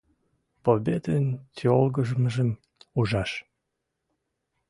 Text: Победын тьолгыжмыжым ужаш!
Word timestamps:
Победын 0.63 1.25
тьолгыжмыжым 1.57 2.49
ужаш! 2.99 3.31